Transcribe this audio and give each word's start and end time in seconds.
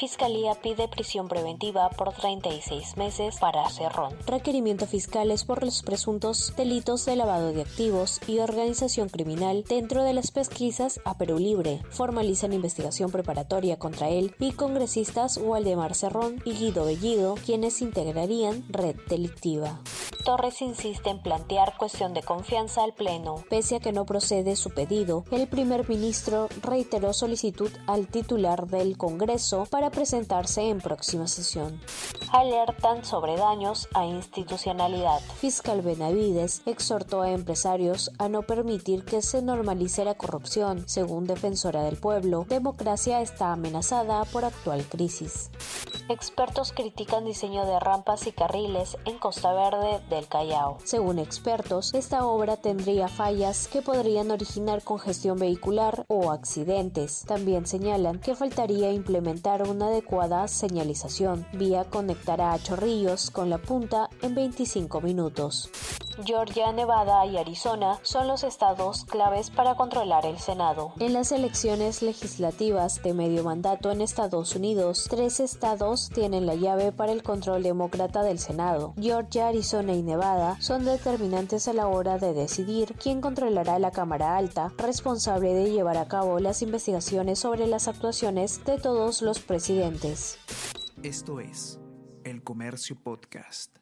Fiscalía 0.00 0.54
pide 0.54 0.88
prisión 0.88 1.28
preventiva 1.28 1.90
por 1.90 2.14
36 2.14 2.96
meses 2.96 3.36
para 3.38 3.68
Cerrón. 3.68 4.16
Requerimiento 4.26 4.86
fiscales 4.86 5.44
por 5.44 5.62
los 5.62 5.82
presuntos 5.82 6.54
delitos 6.56 7.04
de 7.04 7.16
lavado 7.16 7.52
de 7.52 7.60
activos 7.60 8.18
y 8.26 8.38
organización 8.38 9.10
criminal 9.10 9.62
dentro 9.68 10.02
de 10.02 10.14
las 10.14 10.30
pesquisas 10.30 11.02
a 11.04 11.18
Perú 11.18 11.38
Libre. 11.38 11.82
Formalizan 11.90 12.54
investigación 12.54 13.10
preparatoria 13.10 13.78
contra 13.78 14.08
él 14.08 14.34
y 14.38 14.52
congresistas 14.52 15.36
Waldemar 15.36 15.94
Cerrón 15.94 16.40
y 16.46 16.54
Guido 16.54 16.86
Bellido, 16.86 17.34
quienes 17.34 17.82
integrarían 17.82 18.64
red 18.70 18.96
delictiva. 19.06 19.80
Torres 20.24 20.60
insiste 20.62 21.10
en 21.10 21.22
plantear 21.22 21.76
cuestión 21.76 22.14
de 22.14 22.22
confianza 22.22 22.84
al 22.84 22.92
Pleno. 22.92 23.44
Pese 23.48 23.76
a 23.76 23.80
que 23.80 23.92
no 23.92 24.04
procede 24.04 24.56
su 24.56 24.70
pedido, 24.70 25.24
el 25.30 25.48
primer 25.48 25.88
ministro 25.88 26.48
reiteró 26.62 27.12
solicitud 27.12 27.70
al 27.86 28.06
titular 28.06 28.66
del 28.66 28.96
Congreso 28.96 29.66
para 29.70 29.90
presentarse 29.90 30.68
en 30.68 30.80
próxima 30.80 31.26
sesión. 31.26 31.80
Alertan 32.32 33.04
sobre 33.04 33.36
daños 33.36 33.88
a 33.94 34.04
institucionalidad. 34.04 35.20
Fiscal 35.38 35.82
Benavides 35.82 36.62
exhortó 36.66 37.22
a 37.22 37.30
empresarios 37.30 38.12
a 38.18 38.28
no 38.28 38.42
permitir 38.42 39.04
que 39.04 39.22
se 39.22 39.42
normalice 39.42 40.04
la 40.04 40.14
corrupción. 40.14 40.84
Según 40.86 41.26
Defensora 41.26 41.82
del 41.82 41.96
Pueblo, 41.96 42.46
democracia 42.48 43.20
está 43.20 43.52
amenazada 43.52 44.24
por 44.26 44.44
actual 44.44 44.84
crisis. 44.84 45.50
Expertos 46.10 46.72
critican 46.72 47.24
diseño 47.24 47.64
de 47.66 47.78
rampas 47.78 48.26
y 48.26 48.32
carriles 48.32 48.96
en 49.04 49.16
Costa 49.18 49.52
Verde 49.52 50.00
del 50.10 50.26
Callao. 50.26 50.78
Según 50.82 51.20
expertos, 51.20 51.94
esta 51.94 52.26
obra 52.26 52.56
tendría 52.56 53.06
fallas 53.06 53.68
que 53.68 53.80
podrían 53.80 54.32
originar 54.32 54.82
congestión 54.82 55.38
vehicular 55.38 56.04
o 56.08 56.32
accidentes. 56.32 57.22
También 57.28 57.64
señalan 57.64 58.18
que 58.18 58.34
faltaría 58.34 58.90
implementar 58.90 59.68
una 59.68 59.86
adecuada 59.86 60.48
señalización. 60.48 61.46
Vía 61.52 61.84
conectará 61.84 62.54
a 62.54 62.58
Chorrillos 62.58 63.30
con 63.30 63.48
la 63.48 63.58
punta 63.58 64.10
en 64.20 64.34
25 64.34 65.00
minutos. 65.02 65.70
Georgia, 66.24 66.72
Nevada 66.72 67.24
y 67.26 67.36
Arizona 67.36 67.98
son 68.02 68.28
los 68.28 68.44
estados 68.44 69.04
claves 69.04 69.50
para 69.50 69.74
controlar 69.74 70.26
el 70.26 70.38
Senado. 70.38 70.92
En 70.98 71.12
las 71.12 71.32
elecciones 71.32 72.02
legislativas 72.02 73.02
de 73.02 73.14
medio 73.14 73.44
mandato 73.44 73.90
en 73.90 74.00
Estados 74.00 74.54
Unidos, 74.54 75.06
tres 75.08 75.40
estados 75.40 76.10
tienen 76.10 76.46
la 76.46 76.54
llave 76.54 76.92
para 76.92 77.12
el 77.12 77.22
control 77.22 77.62
demócrata 77.62 78.22
del 78.22 78.38
Senado. 78.38 78.94
Georgia, 78.98 79.48
Arizona 79.48 79.94
y 79.94 80.02
Nevada 80.02 80.56
son 80.60 80.84
determinantes 80.84 81.68
a 81.68 81.72
la 81.72 81.88
hora 81.88 82.18
de 82.18 82.32
decidir 82.32 82.94
quién 82.94 83.20
controlará 83.20 83.78
la 83.78 83.90
Cámara 83.90 84.36
Alta, 84.36 84.72
responsable 84.78 85.54
de 85.54 85.72
llevar 85.72 85.96
a 85.96 86.08
cabo 86.08 86.38
las 86.38 86.62
investigaciones 86.62 87.38
sobre 87.38 87.66
las 87.66 87.88
actuaciones 87.88 88.64
de 88.64 88.78
todos 88.78 89.22
los 89.22 89.40
presidentes. 89.40 90.38
Esto 91.02 91.40
es 91.40 91.80
El 92.24 92.42
Comercio 92.42 92.96
Podcast. 93.02 93.79